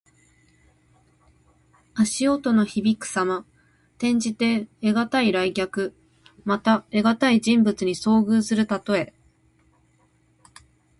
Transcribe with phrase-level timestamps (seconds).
[1.93, 3.45] 足音のひびくさま。
[3.97, 5.93] 転じて、得難い来客。
[6.43, 9.13] また、得難い人物に遭遇するたとえ。